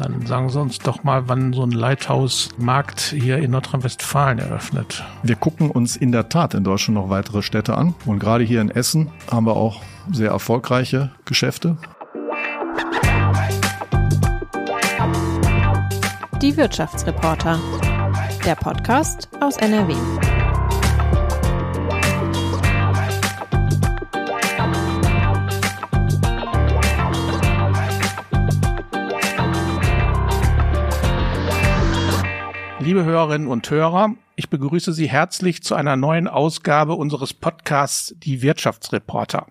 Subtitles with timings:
[0.00, 5.04] Dann sagen Sie uns doch mal, wann so ein Lighthouse-Markt hier in Nordrhein-Westfalen eröffnet.
[5.22, 7.94] Wir gucken uns in der Tat in Deutschland noch weitere Städte an.
[8.06, 11.76] Und gerade hier in Essen haben wir auch sehr erfolgreiche Geschäfte.
[16.40, 17.60] Die Wirtschaftsreporter.
[18.46, 19.94] Der Podcast aus NRW.
[32.90, 38.42] Liebe Hörerinnen und Hörer, ich begrüße Sie herzlich zu einer neuen Ausgabe unseres Podcasts Die
[38.42, 39.46] Wirtschaftsreporter.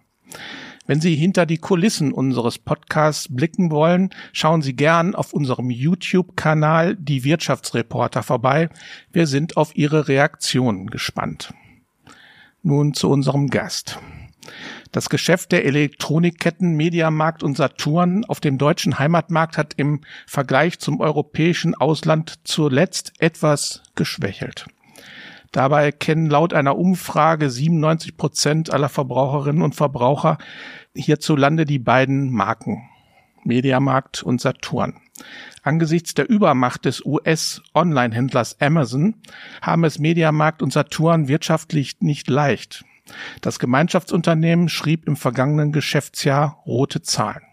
[0.88, 6.97] Wenn Sie hinter die Kulissen unseres Podcasts blicken wollen, schauen Sie gern auf unserem YouTube-Kanal
[6.97, 8.67] Die Wirtschaftsreporter vorbei.
[9.13, 11.53] Wir sind auf Ihre Reaktionen gespannt.
[12.61, 13.99] Nun zu unserem Gast.
[14.91, 20.99] Das Geschäft der Elektronikketten Mediamarkt und Saturn auf dem deutschen Heimatmarkt hat im Vergleich zum
[20.99, 24.66] europäischen Ausland zuletzt etwas geschwächelt.
[25.52, 30.38] Dabei kennen laut einer Umfrage 97 Prozent aller Verbraucherinnen und Verbraucher
[30.95, 32.89] hierzulande die beiden Marken
[33.44, 35.00] Mediamarkt und Saturn.
[35.64, 39.16] Angesichts der Übermacht des US-Online-Händlers Amazon
[39.61, 42.86] haben es Mediamarkt und Saturn wirtschaftlich nicht leicht.
[43.41, 47.43] Das Gemeinschaftsunternehmen schrieb im vergangenen Geschäftsjahr rote Zahlen.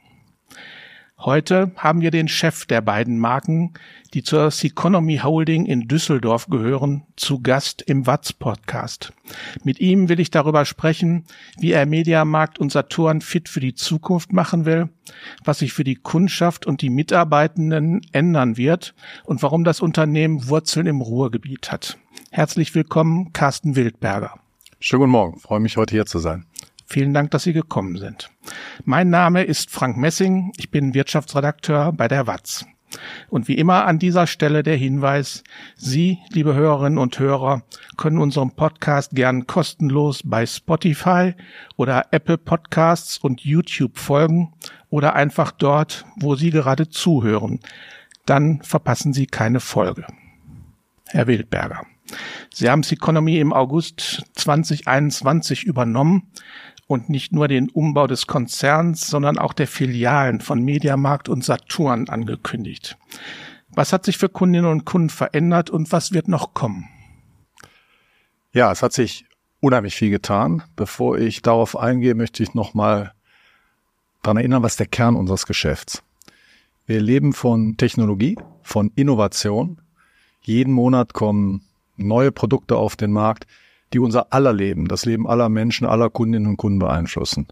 [1.18, 3.72] Heute haben wir den Chef der beiden Marken,
[4.12, 9.14] die zur Seconomy Holding in Düsseldorf gehören, zu Gast im Watz Podcast.
[9.64, 11.24] Mit ihm will ich darüber sprechen,
[11.58, 14.90] wie er Mediamarkt und Saturn fit für die Zukunft machen will,
[15.42, 20.86] was sich für die Kundschaft und die Mitarbeitenden ändern wird und warum das Unternehmen Wurzeln
[20.86, 21.96] im Ruhrgebiet hat.
[22.30, 24.38] Herzlich willkommen, Carsten Wildberger.
[24.86, 26.46] Schönen guten Morgen, freue mich heute hier zu sein.
[26.86, 28.30] Vielen Dank, dass Sie gekommen sind.
[28.84, 32.66] Mein Name ist Frank Messing, ich bin Wirtschaftsredakteur bei der WAZ.
[33.28, 35.42] Und wie immer an dieser Stelle der Hinweis,
[35.74, 37.64] Sie, liebe Hörerinnen und Hörer,
[37.96, 41.34] können unserem Podcast gern kostenlos bei Spotify
[41.74, 44.52] oder Apple Podcasts und YouTube folgen
[44.88, 47.58] oder einfach dort, wo Sie gerade zuhören.
[48.24, 50.06] Dann verpassen Sie keine Folge.
[51.08, 51.84] Herr Wildberger.
[52.52, 56.30] Sie haben Economy im August 2021 übernommen
[56.86, 62.08] und nicht nur den Umbau des Konzerns, sondern auch der Filialen von Mediamarkt und Saturn
[62.08, 62.96] angekündigt.
[63.70, 66.88] Was hat sich für Kundinnen und Kunden verändert und was wird noch kommen?
[68.52, 69.26] Ja, es hat sich
[69.60, 70.62] unheimlich viel getan.
[70.76, 73.12] Bevor ich darauf eingehe, möchte ich nochmal
[74.22, 76.02] daran erinnern, was der Kern unseres Geschäfts.
[76.86, 79.80] Wir leben von Technologie, von Innovation.
[80.40, 81.62] Jeden Monat kommen
[81.96, 83.46] neue Produkte auf den Markt,
[83.92, 87.46] die unser aller Leben, das Leben aller Menschen, aller Kundinnen und Kunden beeinflussen.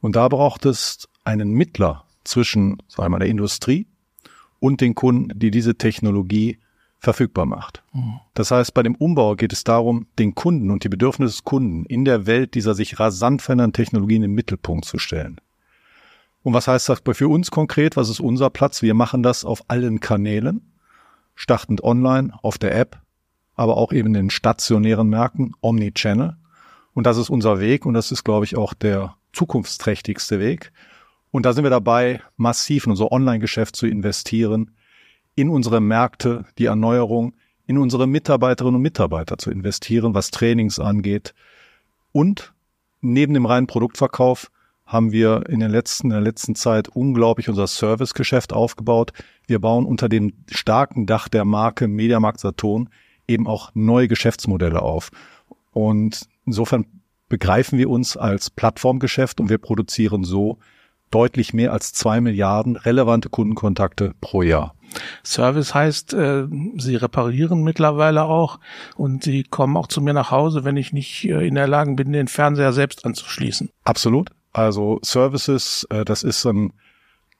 [0.00, 3.86] Und da braucht es einen Mittler zwischen, sagen wir mal, der Industrie
[4.60, 6.58] und den Kunden, die diese Technologie
[6.98, 7.82] verfügbar macht.
[7.92, 8.20] Mhm.
[8.34, 11.84] Das heißt, bei dem Umbau geht es darum, den Kunden und die Bedürfnisse des Kunden
[11.86, 15.40] in der Welt dieser sich rasant verändernden Technologien im Mittelpunkt zu stellen.
[16.42, 17.96] Und was heißt das für uns konkret?
[17.96, 18.82] Was ist unser Platz?
[18.82, 20.72] Wir machen das auf allen Kanälen,
[21.34, 23.00] startend online, auf der App,
[23.56, 26.36] aber auch eben in stationären Märkten, Omnichannel.
[26.94, 30.72] Und das ist unser Weg und das ist, glaube ich, auch der zukunftsträchtigste Weg.
[31.30, 34.70] Und da sind wir dabei, massiv in unser Online-Geschäft zu investieren,
[35.34, 37.34] in unsere Märkte, die Erneuerung,
[37.66, 41.34] in unsere Mitarbeiterinnen und Mitarbeiter zu investieren, was Trainings angeht.
[42.12, 42.54] Und
[43.00, 44.50] neben dem reinen Produktverkauf
[44.86, 49.12] haben wir in, den letzten, in der letzten Zeit unglaublich unser Servicegeschäft aufgebaut.
[49.46, 52.88] Wir bauen unter dem starken Dach der Marke Mediamarkt Saturn
[53.28, 55.10] eben auch neue Geschäftsmodelle auf.
[55.72, 56.86] Und insofern
[57.28, 60.58] begreifen wir uns als Plattformgeschäft und wir produzieren so
[61.10, 64.74] deutlich mehr als zwei Milliarden relevante Kundenkontakte pro Jahr.
[65.24, 66.46] Service heißt, äh,
[66.78, 68.60] Sie reparieren mittlerweile auch
[68.96, 71.94] und Sie kommen auch zu mir nach Hause, wenn ich nicht äh, in der Lage
[71.94, 73.70] bin, den Fernseher selbst anzuschließen.
[73.84, 74.30] Absolut.
[74.52, 76.72] Also Services, äh, das ist ein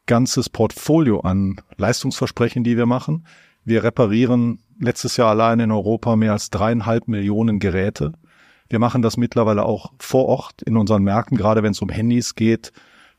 [0.06, 3.27] ganzes Portfolio an Leistungsversprechen, die wir machen.
[3.65, 8.13] Wir reparieren letztes Jahr allein in Europa mehr als dreieinhalb Millionen Geräte.
[8.69, 12.34] Wir machen das mittlerweile auch vor Ort in unseren Märkten, gerade wenn es um Handys
[12.34, 12.73] geht.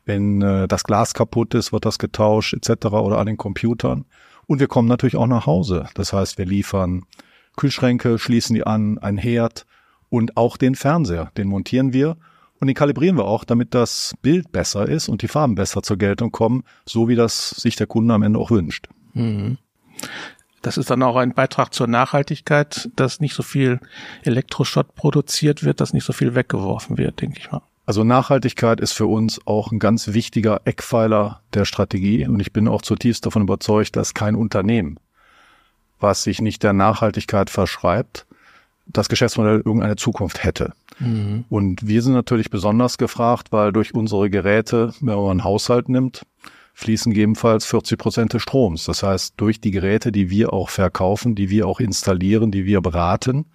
[0.04, 2.86] Wenn äh, das Glas kaputt ist, wird das getauscht etc.
[2.86, 4.04] oder an den Computern.
[4.46, 5.86] Und wir kommen natürlich auch nach Hause.
[5.94, 7.04] Das heißt, wir liefern
[7.56, 9.66] Kühlschränke, schließen die an, ein Herd
[10.08, 11.30] und auch den Fernseher.
[11.36, 12.16] Den montieren wir
[12.60, 15.96] und den kalibrieren wir auch, damit das Bild besser ist und die Farben besser zur
[15.96, 18.88] Geltung kommen, so wie das sich der Kunde am Ende auch wünscht.
[19.14, 19.58] Mhm.
[20.62, 23.80] Das ist dann auch ein Beitrag zur Nachhaltigkeit, dass nicht so viel
[24.22, 27.62] Elektroschrott produziert wird, dass nicht so viel weggeworfen wird, denke ich mal.
[27.86, 32.68] Also Nachhaltigkeit ist für uns auch ein ganz wichtiger Eckpfeiler der Strategie und ich bin
[32.68, 35.00] auch zutiefst davon überzeugt, dass kein Unternehmen,
[35.98, 38.26] was sich nicht der Nachhaltigkeit verschreibt,
[38.86, 40.74] das Geschäftsmodell irgendeine Zukunft hätte.
[40.98, 41.44] Mhm.
[41.48, 46.26] Und wir sind natürlich besonders gefragt, weil durch unsere Geräte, wenn man einen Haushalt nimmt,
[46.78, 48.84] fließen gegebenenfalls 40 Prozent des Stroms.
[48.84, 52.80] Das heißt, durch die Geräte, die wir auch verkaufen, die wir auch installieren, die wir
[52.80, 53.46] beraten,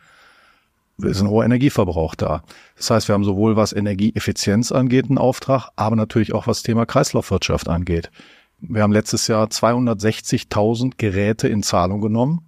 [0.98, 2.44] ist ein hoher Energieverbrauch da.
[2.76, 6.86] Das heißt, wir haben sowohl was Energieeffizienz angeht einen Auftrag, aber natürlich auch was Thema
[6.86, 8.12] Kreislaufwirtschaft angeht.
[8.60, 12.42] Wir haben letztes Jahr 260.000 Geräte in Zahlung genommen.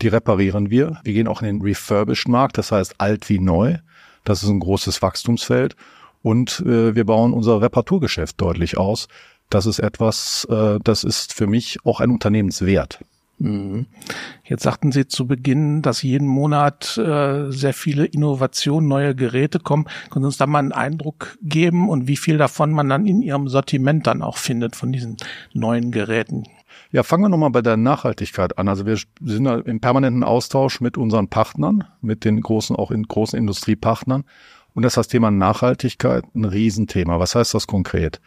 [0.00, 1.00] Die reparieren wir.
[1.02, 3.78] Wir gehen auch in den Refurbished-Markt, das heißt alt wie neu.
[4.22, 5.74] Das ist ein großes Wachstumsfeld.
[6.22, 9.08] Und äh, wir bauen unser Reparaturgeschäft deutlich aus.
[9.50, 13.00] Das ist etwas, äh, das ist für mich auch ein Unternehmenswert.
[13.40, 13.86] Mhm.
[14.44, 19.86] Jetzt sagten Sie zu Beginn, dass jeden Monat äh, sehr viele Innovationen, neue Geräte kommen.
[20.10, 23.22] Können Sie uns da mal einen Eindruck geben und wie viel davon man dann in
[23.22, 25.16] Ihrem Sortiment dann auch findet von diesen
[25.54, 26.44] neuen Geräten?
[26.92, 28.68] Ja, fangen wir nochmal bei der Nachhaltigkeit an.
[28.68, 33.38] Also wir sind im permanenten Austausch mit unseren Partnern, mit den großen, auch in großen
[33.38, 34.24] Industriepartnern.
[34.74, 37.18] Und das ist das Thema Nachhaltigkeit ein Riesenthema.
[37.18, 38.20] Was heißt das konkret?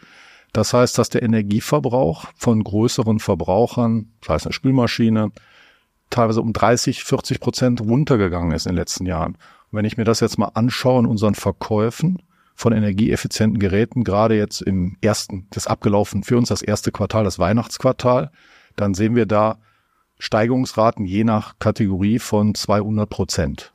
[0.54, 5.32] Das heißt, dass der Energieverbrauch von größeren Verbrauchern, sei es eine Spülmaschine,
[6.10, 9.32] teilweise um 30, 40 Prozent runtergegangen ist in den letzten Jahren.
[9.32, 12.22] Und wenn ich mir das jetzt mal anschaue in unseren Verkäufen
[12.54, 17.40] von energieeffizienten Geräten, gerade jetzt im ersten, das abgelaufen, für uns das erste Quartal, das
[17.40, 18.30] Weihnachtsquartal,
[18.76, 19.58] dann sehen wir da
[20.20, 23.72] Steigungsraten je nach Kategorie von 200 Prozent.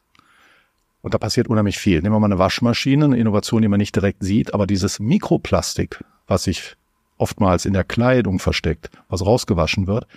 [1.02, 2.02] Und da passiert unheimlich viel.
[2.02, 6.02] Nehmen wir mal eine Waschmaschine, eine Innovation, die man nicht direkt sieht, aber dieses Mikroplastik,
[6.30, 6.76] was sich
[7.18, 10.08] oftmals in der Kleidung versteckt, was rausgewaschen wird,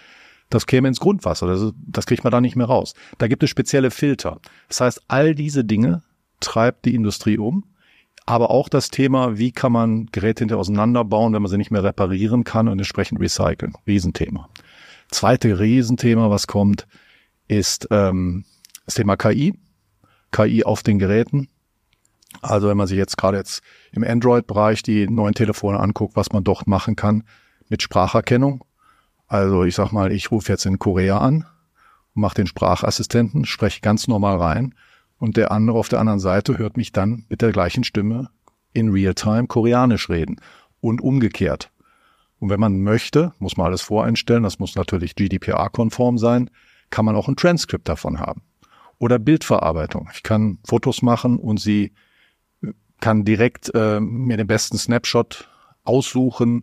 [0.51, 1.47] das käme ins Grundwasser.
[1.47, 2.95] Das, das kriegt man da nicht mehr raus.
[3.19, 4.39] Da gibt es spezielle Filter.
[4.69, 6.03] Das heißt, all diese Dinge
[6.41, 7.65] treibt die Industrie um.
[8.25, 11.83] Aber auch das Thema, wie kann man Geräte hinterher auseinanderbauen, wenn man sie nicht mehr
[11.83, 13.73] reparieren kann und entsprechend recyceln.
[13.87, 14.49] Riesenthema.
[15.11, 16.87] Zweite Riesenthema, was kommt,
[17.49, 18.45] ist ähm,
[18.87, 19.55] das Thema KI.
[20.31, 21.49] KI auf den Geräten.
[22.41, 23.63] Also wenn man sich jetzt gerade jetzt
[23.93, 27.25] im Android-Bereich die neuen Telefone anguckt, was man dort machen kann
[27.69, 28.65] mit Spracherkennung.
[29.27, 31.47] Also ich sag mal, ich rufe jetzt in Korea an,
[32.15, 34.75] mache den Sprachassistenten, spreche ganz normal rein
[35.19, 38.31] und der andere auf der anderen Seite hört mich dann mit der gleichen Stimme
[38.73, 40.41] in Realtime koreanisch reden
[40.81, 41.71] und umgekehrt.
[42.39, 46.51] Und wenn man möchte, muss man alles voreinstellen, das muss natürlich GDPR-konform sein,
[46.91, 48.43] kann man auch ein Transkript davon haben.
[48.99, 50.11] Oder Bildverarbeitung.
[50.13, 51.93] Ich kann Fotos machen und sie
[53.03, 55.49] kann direkt äh, mir den besten Snapshot
[55.85, 56.63] aussuchen,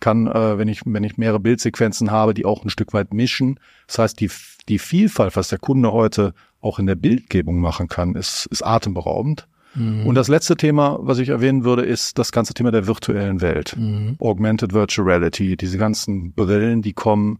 [0.00, 3.58] kann, äh, wenn ich, wenn ich mehrere Bildsequenzen habe, die auch ein Stück weit mischen.
[3.86, 4.28] Das heißt, die,
[4.68, 9.46] die Vielfalt, was der Kunde heute auch in der Bildgebung machen kann, ist, ist atemberaubend.
[9.76, 10.06] Mhm.
[10.06, 13.76] Und das letzte Thema, was ich erwähnen würde, ist das ganze Thema der virtuellen Welt.
[13.78, 14.16] Mhm.
[14.18, 17.38] Augmented Virtual Reality, diese ganzen Brillen, die kommen,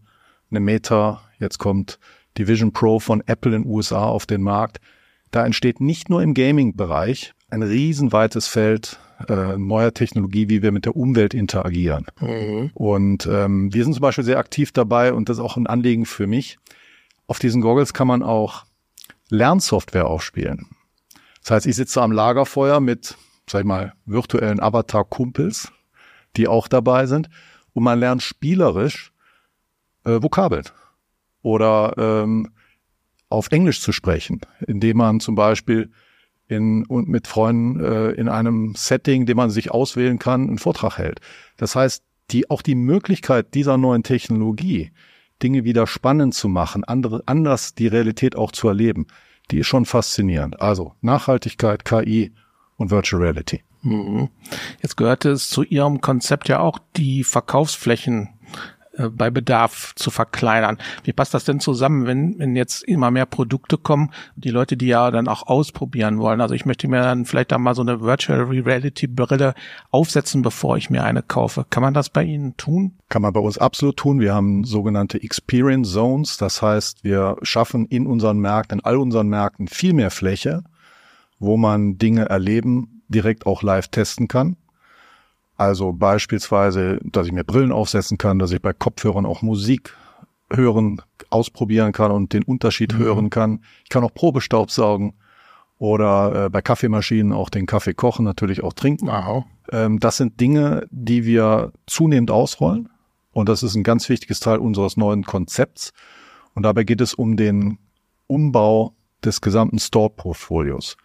[0.49, 1.99] eine Meta, jetzt kommt
[2.37, 4.79] die Vision Pro von Apple in den USA auf den Markt.
[5.31, 10.85] Da entsteht nicht nur im Gaming-Bereich ein riesenweites Feld äh, neuer Technologie, wie wir mit
[10.85, 12.05] der Umwelt interagieren.
[12.19, 12.71] Mhm.
[12.73, 16.05] Und ähm, wir sind zum Beispiel sehr aktiv dabei und das ist auch ein Anliegen
[16.05, 16.57] für mich.
[17.25, 18.65] Auf diesen Goggles kann man auch
[19.29, 20.67] Lernsoftware aufspielen.
[21.41, 23.17] Das heißt, ich sitze am Lagerfeuer mit,
[23.49, 25.71] sag ich mal, virtuellen Avatar-Kumpels,
[26.35, 27.29] die auch dabei sind,
[27.73, 29.11] und man lernt spielerisch
[30.03, 30.65] äh, Vokabeln
[31.41, 32.49] oder ähm,
[33.29, 35.91] auf Englisch zu sprechen, indem man zum Beispiel
[36.47, 40.97] in, und mit Freunden äh, in einem Setting, den man sich auswählen kann, einen Vortrag
[40.97, 41.19] hält.
[41.57, 44.91] Das heißt, die, auch die Möglichkeit dieser neuen Technologie,
[45.41, 49.07] Dinge wieder spannend zu machen, andere, anders die Realität auch zu erleben,
[49.51, 50.59] die ist schon faszinierend.
[50.61, 52.33] Also Nachhaltigkeit, KI
[52.75, 53.61] und Virtual Reality.
[53.81, 54.29] Mhm.
[54.81, 58.29] Jetzt gehörte es zu Ihrem Konzept ja auch die Verkaufsflächen
[58.97, 60.77] äh, bei Bedarf zu verkleinern.
[61.03, 64.87] Wie passt das denn zusammen, wenn, wenn jetzt immer mehr Produkte kommen, die Leute, die
[64.87, 66.41] ja dann auch ausprobieren wollen?
[66.41, 69.53] Also ich möchte mir dann vielleicht da mal so eine Virtual Reality Brille
[69.91, 71.65] aufsetzen, bevor ich mir eine kaufe.
[71.69, 72.93] Kann man das bei Ihnen tun?
[73.09, 74.19] Kann man bei uns absolut tun.
[74.19, 76.37] Wir haben sogenannte Experience Zones.
[76.37, 80.63] Das heißt, wir schaffen in unseren Märkten, in all unseren Märkten viel mehr Fläche,
[81.39, 84.57] wo man Dinge erleben, direkt auch live testen kann.
[85.57, 89.95] Also beispielsweise, dass ich mir Brillen aufsetzen kann, dass ich bei Kopfhörern auch Musik
[90.51, 92.99] hören, ausprobieren kann und den Unterschied mhm.
[92.99, 93.63] hören kann.
[93.83, 95.15] Ich kann auch Probestaub saugen
[95.79, 99.07] oder äh, bei Kaffeemaschinen auch den Kaffee kochen, natürlich auch trinken.
[99.07, 99.45] Wow.
[99.71, 102.89] Ähm, das sind Dinge, die wir zunehmend ausrollen
[103.31, 105.91] und das ist ein ganz wichtiges Teil unseres neuen Konzepts.
[106.53, 107.77] Und dabei geht es um den
[108.25, 110.97] Umbau des gesamten Store-Portfolios.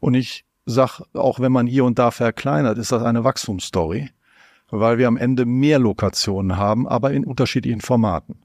[0.00, 4.10] Und ich sag, auch wenn man hier und da verkleinert, ist das eine Wachstumsstory,
[4.70, 8.40] weil wir am Ende mehr Lokationen haben, aber in unterschiedlichen Formaten.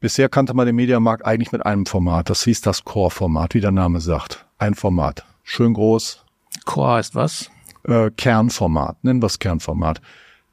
[0.00, 2.28] Bisher kannte man den Mediamarkt eigentlich mit einem Format.
[2.28, 4.44] Das hieß das Core-Format, wie der Name sagt.
[4.58, 5.24] Ein Format.
[5.44, 6.24] Schön groß.
[6.64, 7.50] Core heißt was?
[7.84, 9.02] Äh, Kernformat.
[9.02, 10.00] Nennen wir es Kernformat.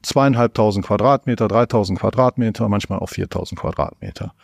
[0.02, 4.34] Zweieinhalbtausend Quadratmeter, dreitausend Quadratmeter, manchmal auch viertausend Quadratmeter.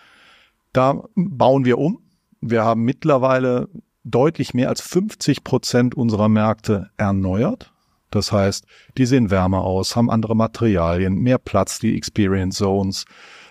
[0.72, 2.00] Da bauen wir um.
[2.40, 3.68] Wir haben mittlerweile
[4.10, 7.72] deutlich mehr als 50 Prozent unserer Märkte erneuert.
[8.10, 8.64] Das heißt,
[8.96, 13.04] die sehen wärmer aus, haben andere Materialien, mehr Platz, die Experience Zones,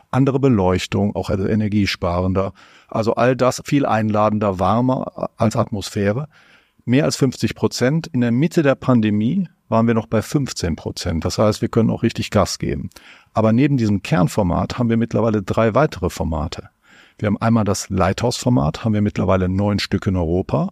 [0.10, 2.54] andere Beleuchtung, auch energiesparender.
[2.88, 6.28] Also all das viel einladender, warmer als Atmosphäre.
[6.86, 8.08] Mehr als 50 Prozent.
[8.08, 11.26] In der Mitte der Pandemie waren wir noch bei 15 Prozent.
[11.26, 12.90] Das heißt, wir können auch richtig Gas geben.
[13.34, 16.70] Aber neben diesem Kernformat haben wir mittlerweile drei weitere Formate.
[17.20, 20.70] Wir haben einmal das Lighthouse-Format, haben wir mittlerweile neun Stück in Europa,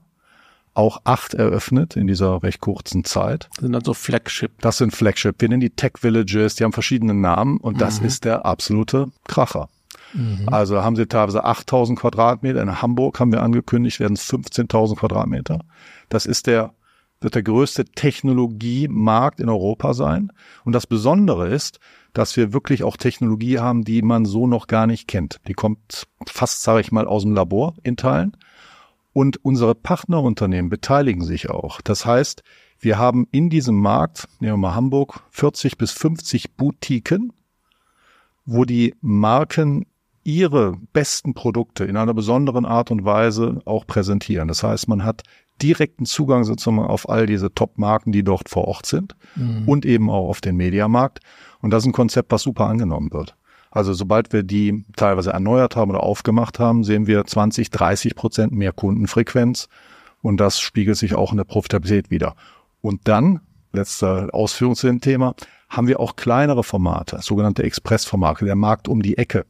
[0.76, 3.50] auch acht eröffnet in dieser recht kurzen Zeit.
[3.56, 4.52] Das sind also Flagship.
[4.62, 5.36] Das sind Flagship.
[5.40, 8.08] Wir nennen die Tech Villages, die haben verschiedene Namen und das mhm.
[8.08, 9.70] ist der absolute Kracher.
[10.14, 10.48] Mhm.
[10.48, 12.62] Also haben sie teilweise 8000 Quadratmeter.
[12.62, 15.62] In Hamburg haben wir angekündigt, werden es 15.000 Quadratmeter.
[16.10, 16.74] Das ist der,
[17.22, 20.32] wird der größte Technologiemarkt in Europa sein.
[20.64, 21.80] Und das Besondere ist,
[22.16, 25.42] dass wir wirklich auch Technologie haben, die man so noch gar nicht kennt.
[25.48, 28.36] Die kommt fast, sage ich mal, aus dem Labor in Teilen.
[29.14, 31.82] Und unsere Partnerunternehmen beteiligen sich auch.
[31.82, 32.42] Das heißt,
[32.80, 37.34] wir haben in diesem Markt, nehmen wir mal Hamburg, 40 bis 50 Boutiquen,
[38.46, 39.86] wo die Marken
[40.26, 44.48] ihre besten Produkte in einer besonderen Art und Weise auch präsentieren.
[44.48, 45.24] Das heißt, man hat
[45.62, 49.64] direkten Zugang sozusagen auf all diese Top-Marken, die dort vor Ort sind mhm.
[49.68, 51.20] und eben auch auf den Mediamarkt.
[51.62, 53.36] Und das ist ein Konzept, was super angenommen wird.
[53.72, 58.52] Also sobald wir die teilweise erneuert haben oder aufgemacht haben, sehen wir 20, 30 Prozent
[58.52, 59.70] mehr Kundenfrequenz
[60.22, 62.36] und das spiegelt sich auch in der Profitabilität wieder.
[62.82, 63.42] Und dann,
[63.74, 65.36] letzte Ausführung zu dem Thema,
[65.70, 69.46] haben wir auch kleinere Formate, sogenannte Expressformate, der Markt um die Ecke.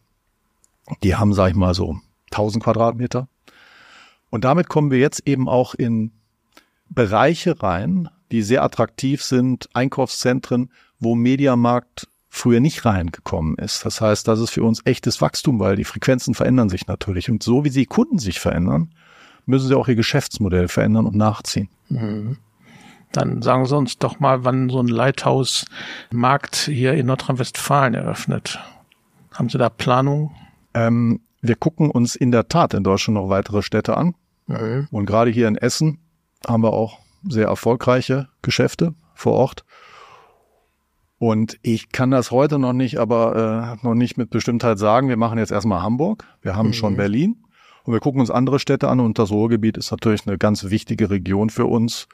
[1.03, 1.99] Die haben, sag ich mal, so
[2.31, 3.27] 1000 Quadratmeter,
[4.35, 6.11] und damit kommen wir jetzt eben auch in
[6.89, 13.85] Bereiche rein, die sehr attraktiv sind, Einkaufszentren, wo Mediamarkt früher nicht reingekommen ist.
[13.85, 17.29] Das heißt, das ist für uns echtes Wachstum, weil die Frequenzen verändern sich natürlich.
[17.29, 18.93] Und so wie die Kunden sich verändern,
[19.45, 21.69] müssen sie auch ihr Geschäftsmodell verändern und nachziehen.
[21.87, 22.37] Mhm.
[23.13, 28.59] Dann sagen Sie uns doch mal, wann so ein Lighthouse-Markt hier in Nordrhein-Westfalen eröffnet.
[29.31, 30.35] Haben Sie da Planung?
[30.75, 34.13] Ähm, wir gucken uns in der Tat in Deutschland noch weitere Städte an.
[34.47, 34.87] Mhm.
[34.91, 35.99] Und gerade hier in Essen
[36.45, 39.65] haben wir auch sehr erfolgreiche Geschäfte vor Ort.
[41.17, 45.07] Und ich kann das heute noch nicht, aber äh, noch nicht mit Bestimmtheit sagen.
[45.07, 46.25] Wir machen jetzt erstmal Hamburg.
[46.41, 46.73] Wir haben mhm.
[46.73, 47.37] schon Berlin.
[47.83, 48.99] Und wir gucken uns andere Städte an.
[48.99, 52.07] Und das Ruhrgebiet ist natürlich eine ganz wichtige Region für uns.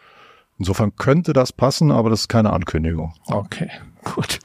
[0.60, 3.13] Insofern könnte das passen, aber das ist keine Ankündigung.
[3.25, 3.70] Okay,
[4.03, 4.39] gut.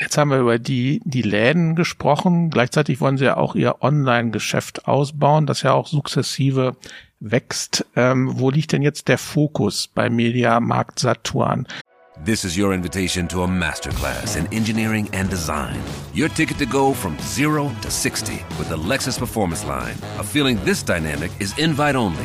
[0.00, 2.50] Jetzt haben wir über die, die Läden gesprochen.
[2.50, 6.76] Gleichzeitig wollen sie ja auch ihr Online-Geschäft ausbauen, das ja auch sukzessive
[7.18, 7.84] wächst.
[7.96, 11.66] Ähm, wo liegt denn jetzt der Fokus bei Media Markt Saturn?
[12.24, 15.80] This is your invitation to a masterclass in engineering and design.
[16.14, 19.96] Your ticket to go from zero to 60 with the Lexus Performance Line.
[20.18, 22.24] A feeling this dynamic is invite only.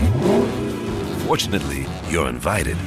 [1.27, 2.77] Fortunately, you're invited.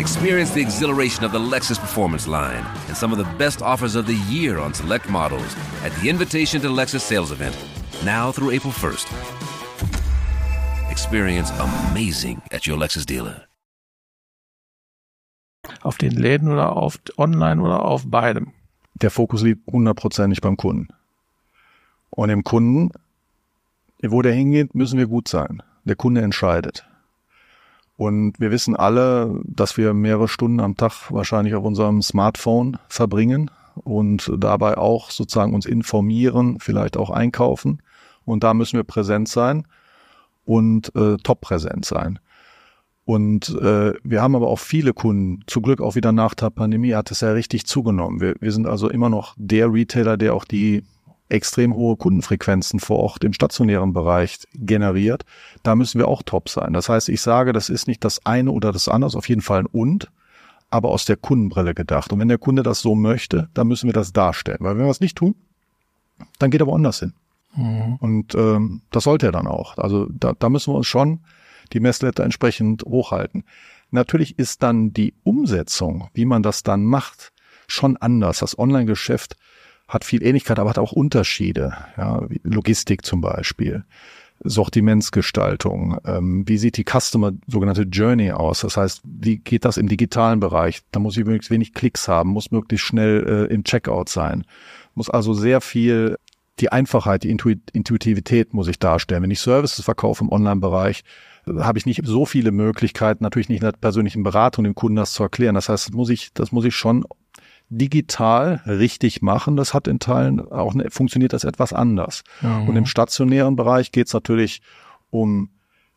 [0.00, 4.06] Experience the exhilaration of the Lexus Performance line and some of the best offers of
[4.06, 5.54] the year on select models
[5.84, 7.54] at the Invitation to Lexus sales event,
[8.02, 9.06] now through April 1st.
[10.90, 13.46] Experience amazing at your Lexus dealer.
[15.82, 18.54] Auf den Läden oder auf online oder auf beidem?
[18.94, 20.88] Der Fokus liegt hundertprozentig beim Kunden.
[22.08, 22.88] Und dem Kunden,
[24.02, 25.62] wo der hingeht, müssen wir gut sein.
[25.84, 26.89] Der Kunde entscheidet.
[28.00, 33.50] Und wir wissen alle, dass wir mehrere Stunden am Tag wahrscheinlich auf unserem Smartphone verbringen
[33.74, 37.82] und dabei auch sozusagen uns informieren, vielleicht auch einkaufen.
[38.24, 39.66] Und da müssen wir präsent sein
[40.46, 42.18] und äh, top präsent sein.
[43.04, 46.94] Und äh, wir haben aber auch viele Kunden, zum Glück auch wieder nach der Pandemie
[46.94, 48.22] hat es ja richtig zugenommen.
[48.22, 50.84] Wir, wir sind also immer noch der Retailer, der auch die
[51.30, 55.24] extrem hohe Kundenfrequenzen vor Ort im stationären Bereich generiert.
[55.62, 56.72] Da müssen wir auch top sein.
[56.72, 59.60] Das heißt, ich sage, das ist nicht das eine oder das andere, auf jeden Fall
[59.60, 60.10] ein und,
[60.70, 62.12] aber aus der Kundenbrille gedacht.
[62.12, 64.58] Und wenn der Kunde das so möchte, dann müssen wir das darstellen.
[64.60, 65.34] Weil wenn wir es nicht tun,
[66.38, 67.14] dann geht er woanders hin.
[67.56, 67.96] Mhm.
[67.96, 69.78] Und ähm, das sollte er dann auch.
[69.78, 71.20] Also da, da müssen wir uns schon
[71.72, 73.44] die Messlatte entsprechend hochhalten.
[73.90, 77.32] Natürlich ist dann die Umsetzung, wie man das dann macht,
[77.66, 78.38] schon anders.
[78.38, 79.36] Das Online-Geschäft
[79.90, 81.74] hat viel Ähnlichkeit, aber hat auch Unterschiede.
[81.96, 83.84] Ja, Logistik zum Beispiel.
[84.42, 85.98] Sortimentsgestaltung?
[86.06, 88.60] Ähm, wie sieht die Customer sogenannte Journey aus?
[88.60, 90.80] Das heißt, wie geht das im digitalen Bereich?
[90.92, 94.44] Da muss ich möglichst wenig Klicks haben, muss möglichst schnell äh, im Checkout sein,
[94.94, 96.16] muss also sehr viel
[96.60, 99.22] die Einfachheit, die Intuitivität muss ich darstellen.
[99.22, 101.04] Wenn ich Services verkaufe im Online-Bereich,
[101.58, 105.12] habe ich nicht so viele Möglichkeiten, natürlich nicht in der persönlichen Beratung dem Kunden das
[105.12, 105.54] zu erklären.
[105.54, 107.04] Das heißt, das muss ich, das muss ich schon
[107.70, 109.56] digital richtig machen.
[109.56, 112.22] Das hat in Teilen auch ne, funktioniert das etwas anders.
[112.42, 112.68] Mhm.
[112.68, 114.60] Und im stationären Bereich geht es natürlich
[115.10, 115.50] um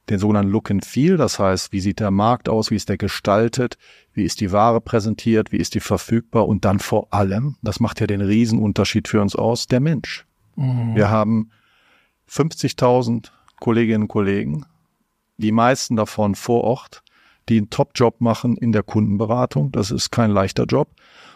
[0.10, 1.18] den sogenannten Look and Feel.
[1.18, 2.72] Das heißt, wie sieht der Markt aus?
[2.72, 3.78] Wie ist der gestaltet?
[4.14, 5.52] Wie ist die Ware präsentiert?
[5.52, 6.48] Wie ist die verfügbar?
[6.48, 10.26] Und dann vor allem, das macht ja den Riesenunterschied für uns aus, der Mensch.
[10.56, 10.96] Mhm.
[10.96, 11.50] Wir haben
[12.30, 14.66] 50.000 Kolleginnen und Kollegen,
[15.38, 17.02] die meisten davon vor Ort,
[17.50, 19.72] die einen Top-Job machen in der Kundenberatung.
[19.72, 20.90] Das ist kein leichter Job.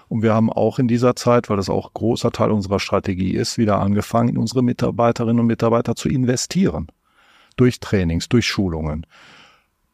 [0.10, 3.58] Und wir haben auch in dieser Zeit, weil das auch großer Teil unserer Strategie ist,
[3.58, 6.88] wieder angefangen, in unsere Mitarbeiterinnen und Mitarbeiter zu investieren.
[7.58, 9.06] Durch Trainings, durch Schulungen.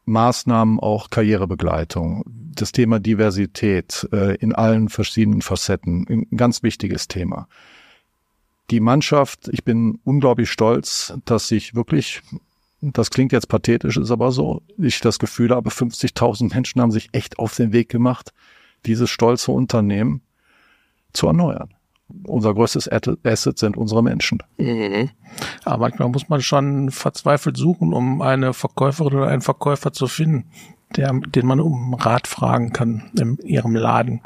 [0.05, 7.47] Maßnahmen auch Karrierebegleitung, das Thema Diversität äh, in allen verschiedenen Facetten, ein ganz wichtiges Thema.
[8.69, 12.21] Die Mannschaft, ich bin unglaublich stolz, dass sich wirklich,
[12.81, 17.09] das klingt jetzt pathetisch, ist aber so, ich das Gefühl habe, 50.000 Menschen haben sich
[17.13, 18.33] echt auf den Weg gemacht,
[18.85, 20.21] dieses stolze Unternehmen
[21.13, 21.73] zu erneuern.
[22.25, 22.89] Unser größtes
[23.23, 24.39] Asset sind unsere Menschen.
[24.57, 25.09] Mhm.
[25.63, 30.45] Aber manchmal muss man schon verzweifelt suchen, um eine Verkäuferin oder einen Verkäufer zu finden,
[30.95, 34.21] der, den man um Rat fragen kann in ihrem Laden.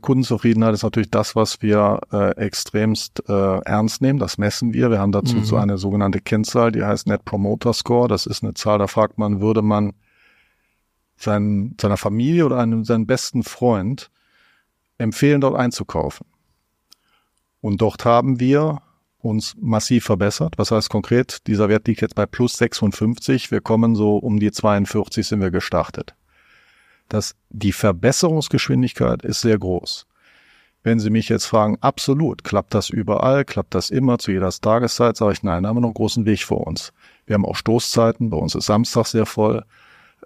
[0.00, 4.20] Kundenzufriedenheit ist natürlich das, was wir äh, extremst äh, ernst nehmen.
[4.20, 4.90] Das messen wir.
[4.90, 5.44] Wir haben dazu mhm.
[5.44, 8.06] so eine sogenannte Kennzahl, die heißt Net Promoter Score.
[8.06, 9.94] Das ist eine Zahl, da fragt man, würde man
[11.18, 14.10] seinen, seiner Familie oder einem seinen besten Freund
[14.98, 16.26] empfehlen, dort einzukaufen.
[17.60, 18.82] Und dort haben wir
[19.18, 20.54] uns massiv verbessert.
[20.58, 21.46] Was heißt konkret?
[21.46, 23.50] Dieser Wert liegt jetzt bei plus 56.
[23.50, 26.14] Wir kommen so um die 42 sind wir gestartet.
[27.08, 30.06] Das, die Verbesserungsgeschwindigkeit ist sehr groß.
[30.84, 35.16] Wenn Sie mich jetzt fragen, absolut, klappt das überall, klappt das immer zu jeder Tageszeit,
[35.16, 36.92] sage ich nein, da haben wir noch einen großen Weg vor uns.
[37.26, 39.64] Wir haben auch Stoßzeiten, bei uns ist Samstag sehr voll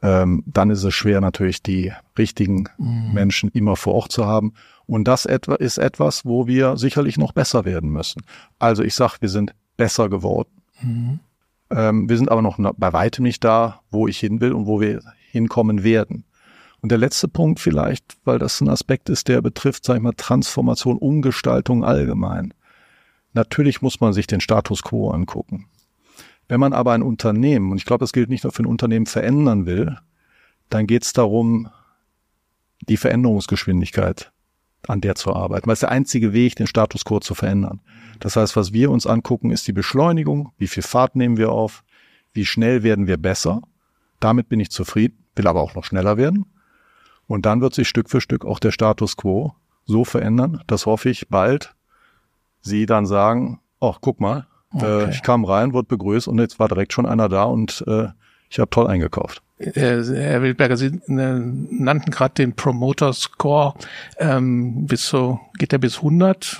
[0.01, 3.13] ähm, dann ist es schwer natürlich die richtigen mhm.
[3.13, 4.55] Menschen immer vor Ort zu haben.
[4.87, 8.23] Und das etwa ist etwas, wo wir sicherlich noch besser werden müssen.
[8.59, 10.63] Also ich sage, wir sind besser geworden.
[10.81, 11.21] Mhm.
[11.71, 14.81] Ähm, wir sind aber noch bei weitem nicht da, wo ich hin will und wo
[14.81, 15.01] wir
[15.31, 16.25] hinkommen werden.
[16.81, 20.15] Und der letzte Punkt vielleicht, weil das ein Aspekt ist, der betrifft, sag ich mal,
[20.17, 22.53] Transformation, Umgestaltung allgemein.
[23.35, 25.67] Natürlich muss man sich den Status quo angucken.
[26.49, 29.07] Wenn man aber ein Unternehmen, und ich glaube, das gilt nicht nur für ein Unternehmen,
[29.07, 29.99] verändern will,
[30.69, 31.69] dann geht es darum,
[32.89, 34.33] die Veränderungsgeschwindigkeit
[34.89, 37.81] an der zu arbeiten, weil es der einzige Weg, den Status quo zu verändern.
[38.19, 41.85] Das heißt, was wir uns angucken, ist die Beschleunigung, wie viel Fahrt nehmen wir auf,
[42.33, 43.63] wie schnell werden wir besser.
[44.19, 46.47] Damit bin ich zufrieden, will aber auch noch schneller werden.
[47.27, 51.11] Und dann wird sich Stück für Stück auch der Status quo so verändern, dass hoffe
[51.11, 51.75] ich bald
[52.65, 55.05] Sie dann sagen, ach, guck mal, okay.
[55.05, 58.09] Äh, ich kam rein, wurde begrüßt und jetzt war direkt schon einer da und äh,
[58.49, 59.43] ich habe toll eingekauft.
[59.59, 63.75] Äh, Herr Wildberger, Sie äh, nannten gerade den Promoter Score.
[64.19, 66.59] Ähm, bis so, geht der bis 100?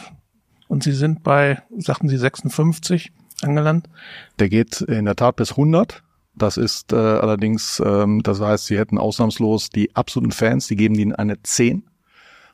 [0.69, 3.91] Und Sie sind bei, sagten Sie, 56 angelandet?
[4.39, 6.03] Der geht in der Tat bis 100.
[6.35, 10.95] Das ist äh, allerdings, ähm, das heißt, Sie hätten ausnahmslos die absoluten Fans, die geben
[10.95, 11.85] Ihnen eine 10.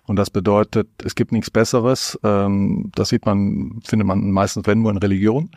[0.08, 2.18] Und das bedeutet, es gibt nichts Besseres.
[2.24, 5.50] Ähm, das sieht man, findet man meistens, wenn nur in Religion.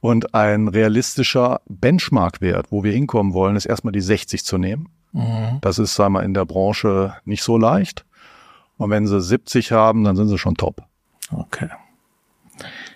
[0.00, 4.88] Und ein realistischer Benchmark-Wert, wo wir hinkommen wollen, ist erstmal die 60 zu nehmen.
[5.12, 5.58] Mhm.
[5.60, 8.04] Das ist, sagen wir, in der Branche nicht so leicht.
[8.78, 10.82] Und wenn sie 70 haben, dann sind sie schon top.
[11.30, 11.68] Okay.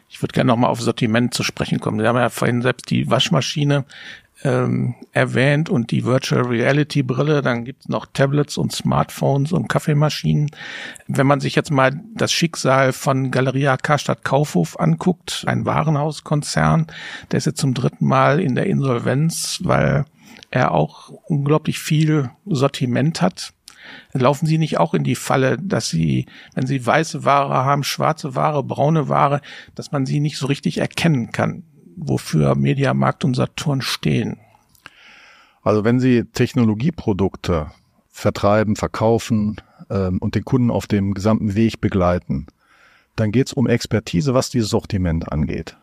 [0.08, 2.00] Ich würde gerne nochmal auf Sortiment zu sprechen kommen.
[2.00, 3.84] Sie haben ja vorhin selbst die Waschmaschine
[4.44, 10.50] ähm, erwähnt und die Virtual Reality Brille, dann gibt's noch Tablets und Smartphones und Kaffeemaschinen.
[11.06, 16.86] Wenn man sich jetzt mal das Schicksal von Galeria Karstadt Kaufhof anguckt, ein Warenhauskonzern,
[17.30, 20.04] der ist jetzt zum dritten Mal in der Insolvenz, weil
[20.50, 23.52] er auch unglaublich viel Sortiment hat.
[24.12, 28.34] Laufen Sie nicht auch in die Falle, dass Sie, wenn Sie weiße Ware haben, schwarze
[28.34, 29.40] Ware, braune Ware,
[29.74, 31.62] dass man sie nicht so richtig erkennen kann?
[31.96, 34.38] Wofür Mediamarkt und Saturn stehen?
[35.62, 37.72] Also wenn Sie Technologieprodukte
[38.08, 39.56] vertreiben, verkaufen
[39.90, 42.46] ähm, und den Kunden auf dem gesamten Weg begleiten,
[43.16, 45.76] dann geht es um Expertise, was dieses Sortiment angeht.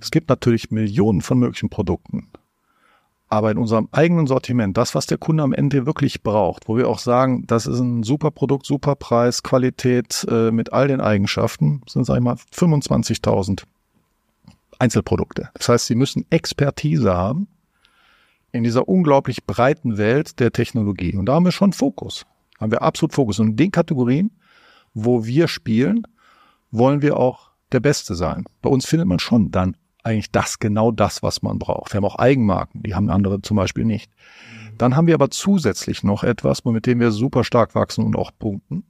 [0.00, 2.28] Es gibt natürlich Millionen von möglichen Produkten.
[3.28, 6.88] Aber in unserem eigenen Sortiment, das, was der Kunde am Ende wirklich braucht, wo wir
[6.88, 11.80] auch sagen, das ist ein super Produkt, super Preis, Qualität äh, mit all den Eigenschaften,
[11.88, 13.62] sind, sag ich mal, 25.000
[14.82, 15.50] Einzelprodukte.
[15.54, 17.48] Das heißt, sie müssen Expertise haben
[18.50, 21.16] in dieser unglaublich breiten Welt der Technologie.
[21.16, 22.26] Und da haben wir schon Fokus.
[22.60, 23.38] Haben wir absolut Fokus.
[23.38, 24.30] Und in den Kategorien,
[24.92, 26.06] wo wir spielen,
[26.70, 28.44] wollen wir auch der Beste sein.
[28.60, 31.92] Bei uns findet man schon dann eigentlich das, genau das, was man braucht.
[31.92, 34.10] Wir haben auch Eigenmarken, die haben andere zum Beispiel nicht.
[34.78, 38.32] Dann haben wir aber zusätzlich noch etwas, mit dem wir super stark wachsen und auch
[38.36, 38.84] punkten.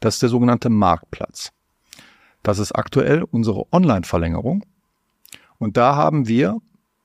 [0.00, 1.50] Das ist der sogenannte Marktplatz.
[2.44, 4.64] Das ist aktuell unsere Online-Verlängerung.
[5.58, 6.58] Und da haben wir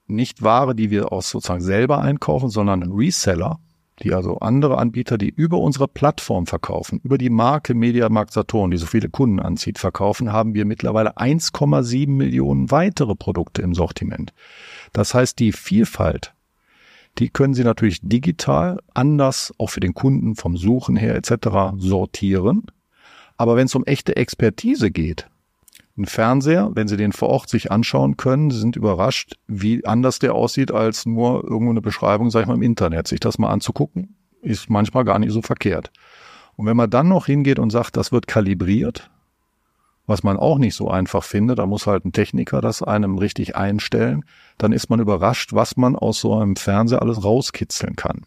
[0.07, 3.59] nicht Ware, die wir aus sozusagen selber einkaufen, sondern Reseller,
[4.01, 8.77] die also andere Anbieter, die über unsere Plattform verkaufen, über die Marke Mediamarkt Saturn, die
[8.77, 14.33] so viele Kunden anzieht, verkaufen, haben wir mittlerweile 1,7 Millionen weitere Produkte im Sortiment.
[14.93, 16.33] Das heißt, die Vielfalt,
[17.19, 21.77] die können Sie natürlich digital anders, auch für den Kunden vom Suchen her etc.
[21.77, 22.63] sortieren.
[23.37, 25.27] Aber wenn es um echte Expertise geht,
[25.97, 30.19] ein Fernseher, wenn Sie den vor Ort sich anschauen können, Sie sind überrascht, wie anders
[30.19, 33.07] der aussieht als nur irgendwo eine Beschreibung, sag ich mal, im Internet.
[33.07, 35.91] Sich das mal anzugucken, ist manchmal gar nicht so verkehrt.
[36.55, 39.09] Und wenn man dann noch hingeht und sagt, das wird kalibriert,
[40.05, 43.55] was man auch nicht so einfach findet, da muss halt ein Techniker das einem richtig
[43.55, 44.25] einstellen,
[44.57, 48.25] dann ist man überrascht, was man aus so einem Fernseher alles rauskitzeln kann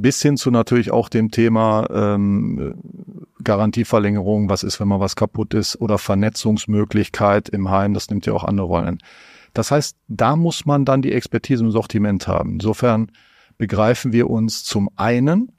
[0.00, 2.74] bis hin zu natürlich auch dem Thema ähm,
[3.42, 8.32] Garantieverlängerung, was ist, wenn mal was kaputt ist, oder Vernetzungsmöglichkeit im Heim, das nimmt ja
[8.32, 8.98] auch andere Rollen.
[9.54, 12.54] Das heißt, da muss man dann die Expertise im Sortiment haben.
[12.54, 13.10] Insofern
[13.58, 15.52] begreifen wir uns zum einen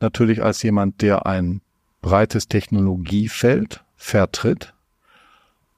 [0.00, 1.60] natürlich als jemand, der ein
[2.02, 4.74] breites Technologiefeld vertritt,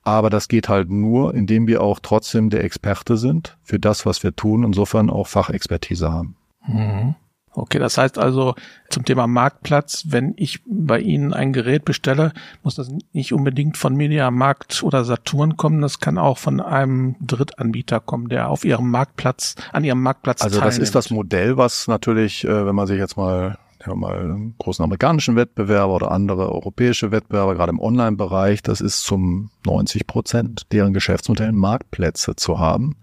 [0.03, 4.23] aber das geht halt nur, indem wir auch trotzdem der Experte sind für das, was
[4.23, 6.37] wir tun, insofern auch Fachexpertise haben.
[6.67, 7.15] Mhm.
[7.53, 8.55] Okay, das heißt also
[8.91, 12.33] zum Thema Marktplatz, wenn ich bei Ihnen ein Gerät bestelle,
[12.63, 17.99] muss das nicht unbedingt von Mediamarkt oder Saturn kommen, das kann auch von einem Drittanbieter
[17.99, 20.79] kommen, der auf Ihrem Marktplatz, an Ihrem Marktplatz Also teilnimmt.
[20.79, 24.85] das ist das Modell, was natürlich, äh, wenn man sich jetzt mal ja, mal großen
[24.85, 30.93] amerikanischen Wettbewerber oder andere europäische Wettbewerber, gerade im Online-Bereich, das ist zum 90 Prozent deren
[30.93, 32.97] Geschäftsmodell Marktplätze zu haben.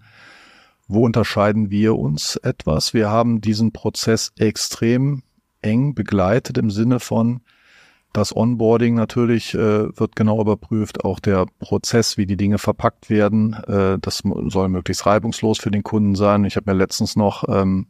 [0.88, 2.94] Wo unterscheiden wir uns etwas?
[2.94, 5.22] Wir haben diesen Prozess extrem
[5.60, 7.40] eng begleitet im Sinne von,
[8.12, 13.52] das Onboarding natürlich äh, wird genau überprüft, auch der Prozess, wie die Dinge verpackt werden.
[13.52, 16.44] Äh, das soll möglichst reibungslos für den Kunden sein.
[16.44, 17.86] Ich habe mir letztens noch ähm,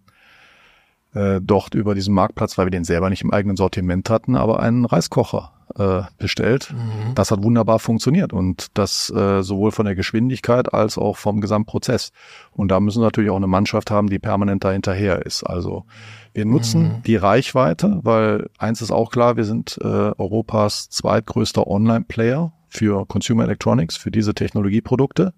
[1.14, 4.61] äh, dort über diesen Marktplatz, weil wir den selber nicht im eigenen Sortiment hatten, aber
[4.61, 6.73] einen Reiskocher äh, bestellt.
[6.73, 7.14] Mhm.
[7.14, 12.12] Das hat wunderbar funktioniert und das äh, sowohl von der Geschwindigkeit als auch vom Gesamtprozess.
[12.53, 15.44] Und da müssen wir natürlich auch eine Mannschaft haben, die permanent dahinterher ist.
[15.44, 15.85] Also
[16.33, 17.03] wir nutzen mhm.
[17.05, 23.44] die Reichweite, weil eins ist auch klar, wir sind äh, Europas zweitgrößter Online-Player für Consumer
[23.44, 25.33] Electronics, für diese Technologieprodukte.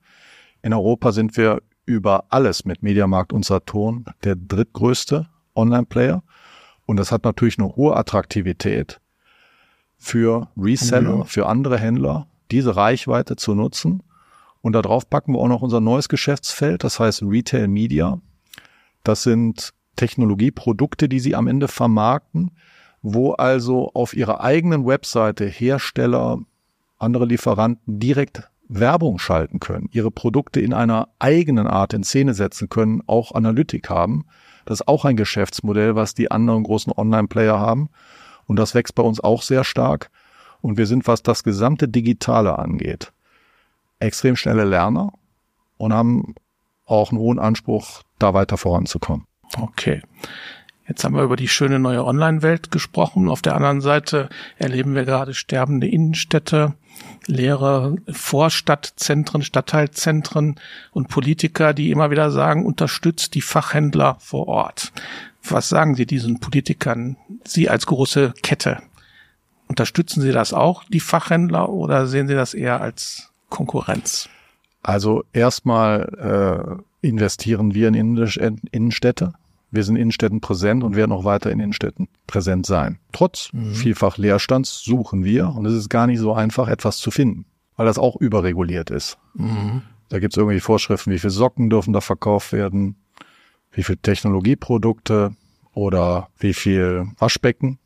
[0.63, 6.23] In Europa sind wir über alles mit Mediamarkt und Saturn der drittgrößte Online-Player.
[6.87, 9.01] Und das hat natürlich eine hohe Attraktivität
[9.97, 11.25] für Reseller, ja.
[11.25, 14.03] für andere Händler, diese Reichweite zu nutzen.
[14.63, 18.21] Und darauf packen wir auch noch unser neues Geschäftsfeld, das heißt Retail Media.
[19.05, 22.53] Das sind Technologieprodukte, die sie am Ende vermarkten,
[23.03, 26.39] wo also auf ihrer eigenen Webseite Hersteller,
[26.99, 32.69] andere Lieferanten direkt Werbung schalten können, ihre Produkte in einer eigenen Art in Szene setzen
[32.69, 34.25] können, auch Analytik haben.
[34.65, 37.89] Das ist auch ein Geschäftsmodell, was die anderen großen Online-Player haben.
[38.47, 40.11] Und das wächst bei uns auch sehr stark.
[40.61, 43.13] Und wir sind, was das gesamte Digitale angeht,
[43.99, 45.15] extrem schnelle Lerner
[45.77, 46.35] und haben
[46.87, 49.27] auch einen hohen Anspruch, da weiter voranzukommen.
[49.59, 50.03] Okay.
[50.87, 53.29] Jetzt haben wir über die schöne neue Online-Welt gesprochen.
[53.29, 54.29] Auf der anderen Seite
[54.59, 56.75] erleben wir gerade sterbende Innenstädte,
[57.27, 60.59] leere Vorstadtzentren, Stadtteilzentren
[60.93, 64.93] und Politiker, die immer wieder sagen, unterstützt die Fachhändler vor Ort.
[65.43, 68.83] Was sagen Sie diesen Politikern, Sie als große Kette?
[69.69, 74.29] Unterstützen Sie das auch, die Fachhändler, oder sehen Sie das eher als Konkurrenz?
[74.83, 77.95] Also erstmal äh, investieren wir in
[78.71, 79.33] Innenstädte.
[79.71, 82.99] Wir sind in Innenstädten präsent und werden auch weiter in Innenstädten präsent sein.
[83.13, 83.75] Trotz mhm.
[83.75, 87.45] vielfach Leerstands suchen wir und es ist gar nicht so einfach, etwas zu finden,
[87.77, 89.19] weil das auch überreguliert ist.
[89.35, 89.83] Mhm.
[90.09, 92.97] Da gibt es irgendwie Vorschriften, wie viele Socken dürfen da verkauft werden,
[93.73, 95.37] wie viel Technologieprodukte
[95.73, 97.79] oder wie viel Waschbecken.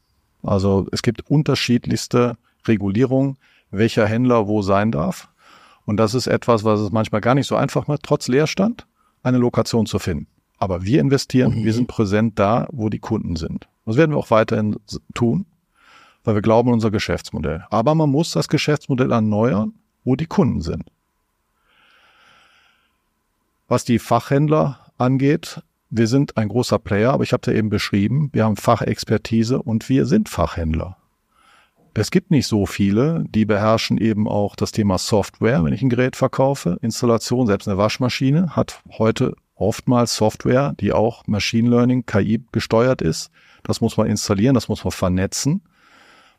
[0.42, 3.37] Also es gibt unterschiedlichste Regulierungen,
[3.70, 5.29] welcher Händler wo sein darf.
[5.85, 8.87] Und das ist etwas, was es manchmal gar nicht so einfach macht, trotz Leerstand
[9.23, 10.27] eine Lokation zu finden.
[10.59, 11.64] Aber wir investieren, mhm.
[11.64, 13.69] wir sind präsent da, wo die Kunden sind.
[13.87, 14.77] Das werden wir auch weiterhin
[15.14, 15.47] tun,
[16.23, 17.64] weil wir glauben an unser Geschäftsmodell.
[17.71, 20.85] Aber man muss das Geschäftsmodell erneuern, wo die Kunden sind.
[23.69, 28.31] Was die Fachhändler angeht, wir sind ein großer Player, aber ich habe ja eben beschrieben,
[28.33, 30.97] wir haben Fachexpertise und wir sind Fachhändler.
[31.97, 35.90] Es gibt nicht so viele, die beherrschen eben auch das Thema Software, wenn ich ein
[35.90, 36.77] Gerät verkaufe.
[36.83, 43.31] Installation, selbst eine Waschmaschine hat heute oftmals Software, die auch Machine Learning, KI gesteuert ist.
[43.62, 45.62] Das muss man installieren, das muss man vernetzen.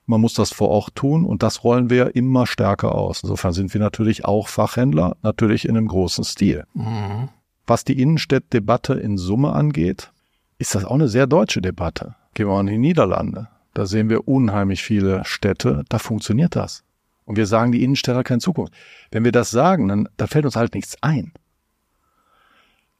[0.06, 3.24] Man muss das vor Ort tun und das rollen wir immer stärker aus.
[3.24, 6.66] Insofern sind wir natürlich auch Fachhändler, natürlich in einem großen Stil.
[6.74, 7.30] Mhm.
[7.66, 10.12] Was die Innenstädtdebatte in Summe angeht,
[10.60, 12.16] ist das auch eine sehr deutsche Debatte.
[12.36, 13.48] Gehen wir mal in die Niederlande.
[13.74, 16.84] Da sehen wir unheimlich viele Städte, da funktioniert das.
[17.26, 18.74] Und wir sagen, die Innenstädte haben keine Zukunft.
[19.10, 21.34] Wenn wir das sagen, dann, dann fällt uns halt nichts ein.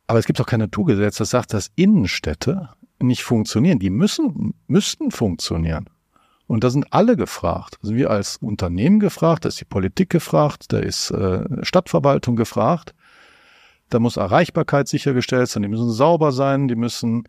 [0.08, 3.80] Aber es gibt auch kein Naturgesetz, das sagt, dass Innenstädte nicht funktionieren.
[3.80, 5.90] Die müssen, müssten funktionieren.
[6.48, 7.78] Und da sind alle gefragt.
[7.82, 12.94] Sind wir als Unternehmen gefragt, da ist die Politik gefragt, da ist äh, Stadtverwaltung gefragt.
[13.90, 17.28] Da muss Erreichbarkeit sichergestellt sein, die müssen sauber sein, die müssen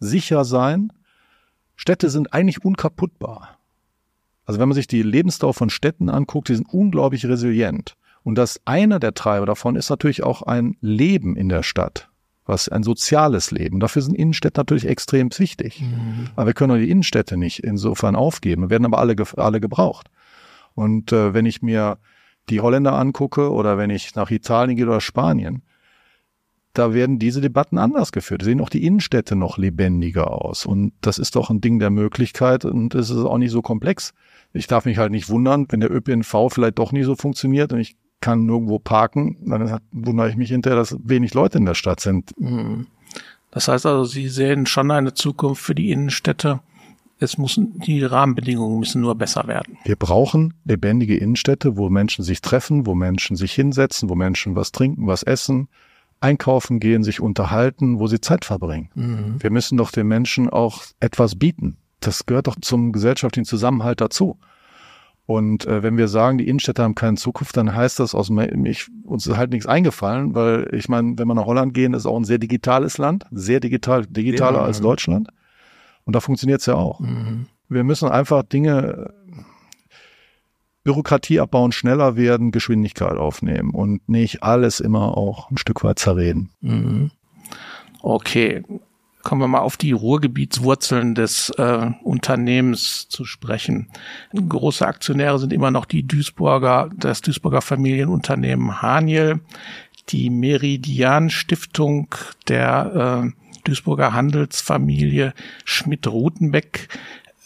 [0.00, 0.92] sicher sein.
[1.76, 3.58] Städte sind eigentlich unkaputtbar.
[4.44, 7.96] Also wenn man sich die Lebensdauer von Städten anguckt, die sind unglaublich resilient.
[8.22, 12.10] Und das einer der Treiber davon ist natürlich auch ein Leben in der Stadt,
[12.48, 13.78] was ein soziales Leben.
[13.78, 15.82] Dafür sind Innenstädte natürlich extrem wichtig.
[15.82, 16.28] Mhm.
[16.34, 20.08] Aber wir können die Innenstädte nicht insofern aufgeben, werden aber alle, alle gebraucht.
[20.74, 21.98] Und äh, wenn ich mir
[22.48, 25.62] die Holländer angucke oder wenn ich nach Italien gehe oder Spanien,
[26.72, 28.42] da werden diese Debatten anders geführt.
[28.42, 30.64] Da sehen auch die Innenstädte noch lebendiger aus.
[30.64, 34.14] Und das ist doch ein Ding der Möglichkeit und es ist auch nicht so komplex.
[34.52, 37.80] Ich darf mich halt nicht wundern, wenn der ÖPNV vielleicht doch nicht so funktioniert und
[37.80, 42.00] ich kann nirgendwo parken, dann wundere ich mich hinterher, dass wenig Leute in der Stadt
[42.00, 42.38] sind.
[42.38, 42.86] Mhm.
[43.50, 46.60] Das heißt also, Sie sehen schon eine Zukunft für die Innenstädte.
[47.20, 49.78] Es müssen, die Rahmenbedingungen müssen nur besser werden.
[49.84, 54.70] Wir brauchen lebendige Innenstädte, wo Menschen sich treffen, wo Menschen sich hinsetzen, wo Menschen was
[54.70, 55.68] trinken, was essen,
[56.20, 58.90] einkaufen gehen, sich unterhalten, wo sie Zeit verbringen.
[58.94, 59.36] Mhm.
[59.42, 61.76] Wir müssen doch den Menschen auch etwas bieten.
[62.00, 64.38] Das gehört doch zum gesellschaftlichen Zusammenhalt dazu.
[65.28, 68.86] Und äh, wenn wir sagen, die Innenstädte haben keine Zukunft, dann heißt das aus mich,
[69.04, 72.16] uns ist halt nichts eingefallen, weil ich meine, wenn wir nach Holland gehen, ist auch
[72.16, 75.28] ein sehr digitales Land, sehr digital, digitaler ja, als Deutschland.
[76.06, 77.00] Und da funktioniert es ja auch.
[77.00, 77.44] Mhm.
[77.68, 79.12] Wir müssen einfach Dinge
[80.82, 86.52] Bürokratie abbauen, schneller werden, Geschwindigkeit aufnehmen und nicht alles immer auch ein Stück weit zerreden.
[86.62, 87.10] Mhm.
[88.00, 88.64] Okay.
[89.28, 93.90] Kommen wir mal auf die Ruhrgebietswurzeln des äh, Unternehmens zu sprechen.
[94.32, 99.40] Große Aktionäre sind immer noch die Duisburger, das Duisburger Familienunternehmen Haniel,
[100.08, 102.14] die Meridian Stiftung
[102.48, 105.34] der äh, Duisburger Handelsfamilie
[105.66, 106.88] Schmidt-Rutenbeck,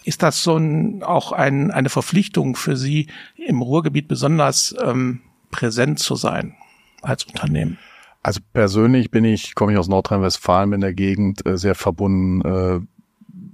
[0.04, 5.98] ist das so ein, auch ein, eine Verpflichtung für Sie, im Ruhrgebiet besonders ähm, präsent
[5.98, 6.54] zu sein
[7.02, 7.76] als Unternehmen?
[8.22, 12.80] Also persönlich bin ich, komme ich aus Nordrhein-Westfalen in der Gegend, äh, sehr verbunden, äh,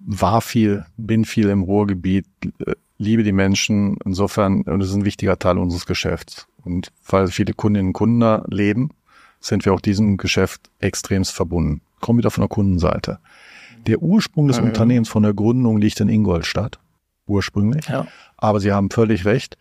[0.07, 2.27] war viel, bin viel im Ruhrgebiet,
[2.67, 3.97] äh, liebe die Menschen.
[4.05, 6.47] Insofern, und es ist ein wichtiger Teil unseres Geschäfts.
[6.65, 8.91] Und weil viele Kundinnen und Kunden da leben,
[9.41, 11.81] sind wir auch diesem Geschäft extremst verbunden.
[12.01, 13.19] Kommen wieder von der Kundenseite.
[13.87, 16.79] Der Ursprung des ja, Unternehmens von der Gründung liegt in Ingolstadt,
[17.27, 17.87] ursprünglich.
[17.89, 18.07] Ja.
[18.37, 19.57] Aber Sie haben völlig recht.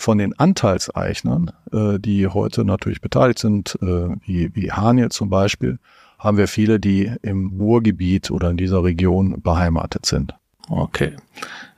[0.00, 5.78] Von den Anteilseignern, äh, die heute natürlich beteiligt sind, äh, wie, wie Haniel zum Beispiel,
[6.18, 10.32] haben wir viele, die im Ruhrgebiet oder in dieser Region beheimatet sind.
[10.70, 11.16] Okay.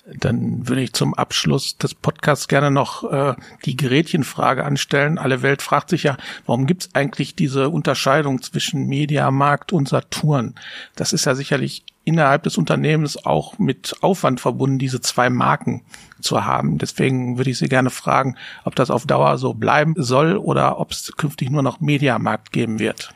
[0.06, 5.18] Dann würde ich zum Abschluss des Podcasts gerne noch äh, die Gerätchenfrage anstellen.
[5.18, 10.54] Alle Welt fragt sich ja, warum gibt es eigentlich diese Unterscheidung zwischen Mediamarkt und Saturn?
[10.94, 15.82] Das ist ja sicherlich innerhalb des Unternehmens auch mit Aufwand verbunden, diese zwei Marken
[16.20, 16.78] zu haben.
[16.78, 20.92] Deswegen würde ich Sie gerne fragen, ob das auf Dauer so bleiben soll oder ob
[20.92, 23.14] es künftig nur noch Mediamarkt geben wird.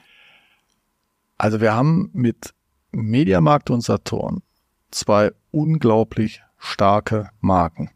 [1.39, 2.55] Also wir haben mit
[2.93, 4.43] Mediamarkt und Saturn
[4.91, 7.91] zwei unglaublich starke Marken.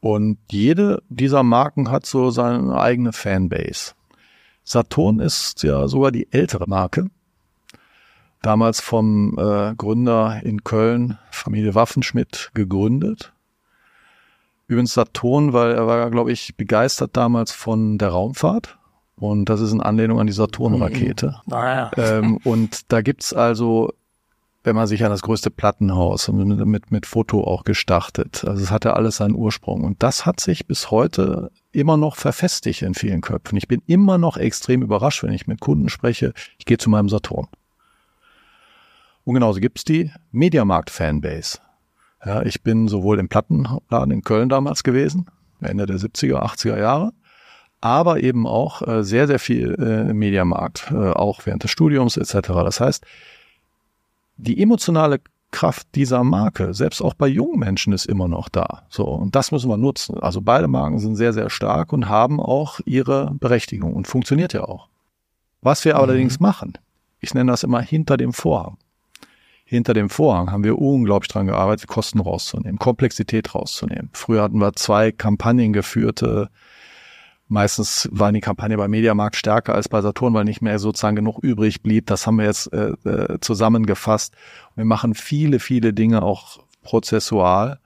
[0.00, 3.92] Und jede dieser Marken hat so seine eigene Fanbase.
[4.64, 7.10] Saturn ist ja sogar die ältere Marke.
[8.42, 13.32] Damals vom äh, Gründer in Köln, Familie Waffenschmidt, gegründet.
[14.66, 18.78] Übrigens Saturn, weil er war, glaube ich, begeistert damals von der Raumfahrt.
[19.16, 21.36] Und das ist in Anlehnung an die Saturn-Rakete.
[21.46, 21.52] Mhm.
[21.52, 21.90] Ah, ja.
[21.96, 23.92] ähm, und da gibt's also
[24.62, 28.44] wenn man sich an das größte Plattenhaus mit, mit, mit Foto auch gestartet.
[28.46, 29.84] Also es hatte alles seinen Ursprung.
[29.84, 33.56] Und das hat sich bis heute immer noch verfestigt in vielen Köpfen.
[33.56, 36.34] Ich bin immer noch extrem überrascht, wenn ich mit Kunden spreche.
[36.58, 37.48] Ich gehe zu meinem Saturn.
[39.30, 41.58] Und genauso gibt's die Mediamarkt-Fanbase.
[42.26, 45.26] Ja, ich bin sowohl im Plattenladen in Köln damals gewesen,
[45.60, 47.12] Ende der 70er, 80er Jahre,
[47.80, 52.16] aber eben auch äh, sehr, sehr viel äh, im Mediamarkt, äh, auch während des Studiums
[52.16, 52.48] etc.
[52.48, 53.06] Das heißt,
[54.36, 55.20] die emotionale
[55.52, 58.82] Kraft dieser Marke, selbst auch bei jungen Menschen, ist immer noch da.
[58.88, 60.18] So, und das müssen wir nutzen.
[60.18, 64.64] Also beide Marken sind sehr, sehr stark und haben auch ihre Berechtigung und funktioniert ja
[64.64, 64.88] auch.
[65.62, 66.00] Was wir mhm.
[66.00, 66.78] allerdings machen,
[67.20, 68.76] ich nenne das immer hinter dem Vorhang.
[69.70, 74.10] Hinter dem Vorhang haben wir unglaublich dran gearbeitet, Kosten rauszunehmen, Komplexität rauszunehmen.
[74.12, 76.50] Früher hatten wir zwei Kampagnen geführte
[77.46, 81.38] Meistens war die Kampagne bei Mediamarkt stärker als bei Saturn, weil nicht mehr sozusagen genug
[81.42, 82.06] übrig blieb.
[82.06, 84.34] Das haben wir jetzt äh, äh, zusammengefasst.
[84.76, 87.78] Wir machen viele, viele Dinge auch prozessual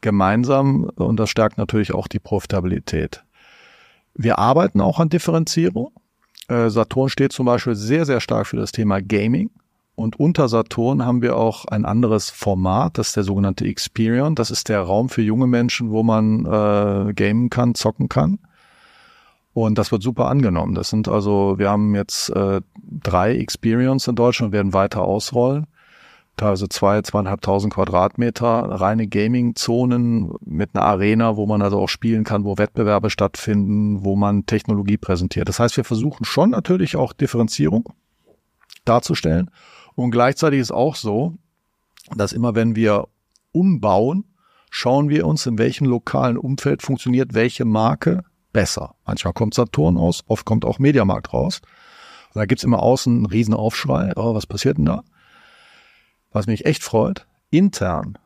[0.00, 3.24] gemeinsam und das stärkt natürlich auch die Profitabilität.
[4.14, 5.92] Wir arbeiten auch an Differenzierung.
[6.48, 9.50] Äh, Saturn steht zum Beispiel sehr, sehr stark für das Thema Gaming.
[9.96, 14.34] Und unter Saturn haben wir auch ein anderes Format, das ist der sogenannte Experion.
[14.34, 18.38] Das ist der Raum für junge Menschen, wo man äh, gamen kann, zocken kann.
[19.54, 20.74] Und das wird super angenommen.
[20.74, 25.66] Das sind also, wir haben jetzt äh, drei Experience in Deutschland und werden weiter ausrollen.
[26.36, 32.44] Teilweise zwei, zweieinhalbtausend Quadratmeter, reine Gaming-Zonen mit einer Arena, wo man also auch spielen kann,
[32.44, 35.48] wo Wettbewerbe stattfinden, wo man Technologie präsentiert.
[35.48, 37.88] Das heißt, wir versuchen schon natürlich auch Differenzierung
[38.84, 39.50] darzustellen.
[39.96, 41.34] Und gleichzeitig ist auch so,
[42.14, 43.08] dass immer wenn wir
[43.50, 44.24] umbauen,
[44.70, 48.94] schauen wir uns, in welchem lokalen Umfeld funktioniert welche Marke besser.
[49.04, 51.62] Manchmal kommt Saturn aus, oft kommt auch Mediamarkt raus.
[52.34, 54.12] Und da gibt's immer außen einen riesen Aufschrei.
[54.16, 55.02] Oh, was passiert denn da?
[56.30, 58.18] Was mich echt freut, intern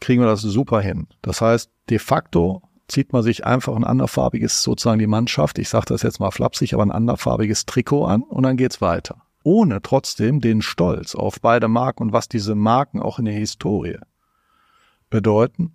[0.00, 1.06] kriegen wir das super hin.
[1.20, 5.86] Das heißt, de facto zieht man sich einfach ein anderfarbiges, sozusagen die Mannschaft, ich sage
[5.86, 9.22] das jetzt mal flapsig, aber ein anderfarbiges Trikot an und dann geht's weiter.
[9.44, 13.98] Ohne trotzdem den Stolz auf beide Marken und was diese Marken auch in der Historie
[15.10, 15.74] bedeuten,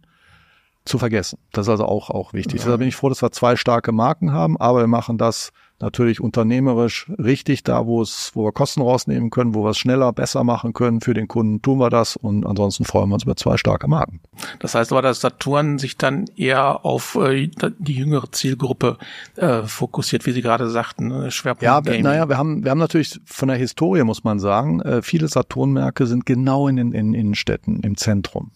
[0.88, 1.40] zu vergessen.
[1.52, 2.60] Das ist also auch, auch wichtig.
[2.60, 2.66] Ja.
[2.66, 6.22] Deshalb bin ich froh, dass wir zwei starke Marken haben, aber wir machen das natürlich
[6.22, 10.44] unternehmerisch richtig da, wo es, wo wir Kosten rausnehmen können, wo wir es schneller, besser
[10.44, 13.58] machen können für den Kunden, tun wir das und ansonsten freuen wir uns über zwei
[13.58, 14.22] starke Marken.
[14.60, 18.98] Das heißt aber, dass Saturn sich dann eher auf äh, die jüngere Zielgruppe
[19.36, 21.32] äh, fokussiert, wie Sie gerade sagten, ne?
[21.32, 22.04] Schwerpunkt Ja, Gaming.
[22.04, 26.08] naja, wir haben, wir haben natürlich von der Historie, muss man sagen, äh, viele Saturn-Märkte
[26.08, 28.52] sind genau in den in Innenstädten, im Zentrum.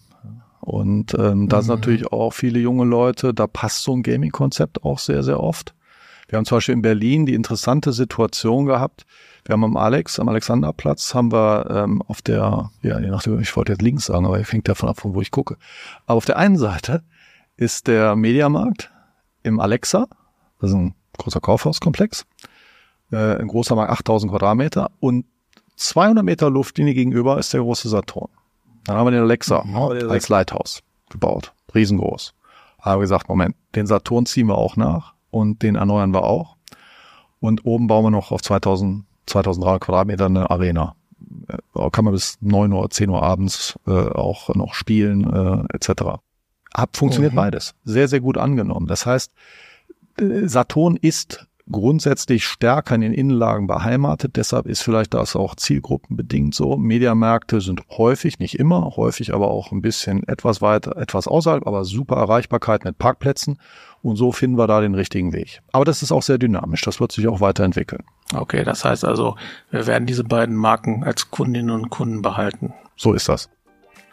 [0.62, 1.62] Und ähm, da mhm.
[1.62, 5.74] sind natürlich auch viele junge Leute, da passt so ein Gaming-Konzept auch sehr, sehr oft.
[6.32, 9.06] Wir haben zum Beispiel in Berlin die interessante Situation gehabt.
[9.44, 13.54] Wir haben am Alex, am Alexanderplatz, haben wir ähm, auf der, ja, je nachdem, ich
[13.58, 15.58] wollte jetzt links sagen, aber ich hängt davon ab, von wo ich gucke.
[16.06, 17.04] Aber auf der einen Seite
[17.58, 18.90] ist der Mediamarkt
[19.44, 20.08] im Alexa,
[20.62, 22.26] das ist ein großer Kaufhauskomplex,
[23.12, 25.26] äh, ein großer Markt, 8000 Quadratmeter und
[25.76, 28.30] 200 Meter Luftlinie gegenüber ist der große Saturn.
[28.86, 30.10] Dann haben wir den Alexa mhm.
[30.10, 31.52] als Lighthouse gebaut.
[31.76, 32.34] Riesengroß.
[32.80, 36.58] Haben wir gesagt, Moment, den Saturn ziehen wir auch nach und den erneuern wir auch.
[37.40, 40.96] Und oben bauen wir noch auf 2000, 2300 Quadratmeter eine Arena.
[41.74, 46.20] Da kann man bis 9 Uhr, 10 Uhr abends äh, auch noch spielen, äh, etc.
[46.74, 47.38] Hab funktioniert mhm.
[47.38, 47.76] beides.
[47.84, 48.88] Sehr, sehr gut angenommen.
[48.88, 49.32] Das heißt,
[50.20, 54.36] äh, Saturn ist grundsätzlich stärker in den Innenlagen beheimatet.
[54.36, 56.78] Deshalb ist vielleicht das auch zielgruppenbedingt so.
[56.78, 61.84] Mediamärkte sind häufig, nicht immer, häufig aber auch ein bisschen etwas weiter, etwas außerhalb, aber
[61.86, 63.58] super Erreichbarkeit mit Parkplätzen.
[64.04, 65.62] Und so finden wir da den richtigen Weg.
[65.72, 66.82] Aber das ist auch sehr dynamisch.
[66.82, 68.04] Das wird sich auch weiterentwickeln.
[68.34, 69.36] Okay, das heißt also,
[69.70, 72.74] wir werden diese beiden Marken als Kundinnen und Kunden behalten.
[72.96, 73.50] So ist das.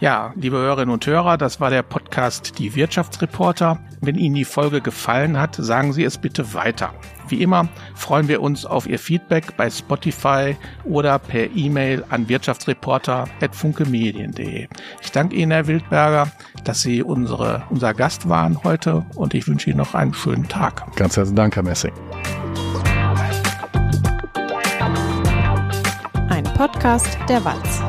[0.00, 3.80] Ja, liebe Hörerinnen und Hörer, das war der Podcast Die Wirtschaftsreporter.
[4.00, 6.94] Wenn Ihnen die Folge gefallen hat, sagen Sie es bitte weiter.
[7.26, 14.68] Wie immer freuen wir uns auf Ihr Feedback bei Spotify oder per E-Mail an wirtschaftsreporter.funkemedien.de.
[15.02, 16.30] Ich danke Ihnen, Herr Wildberger,
[16.62, 20.94] dass Sie unsere, unser Gast waren heute und ich wünsche Ihnen noch einen schönen Tag.
[20.94, 21.92] Ganz herzlichen Dank, Herr Messing.
[26.28, 27.82] Ein Podcast der Walz.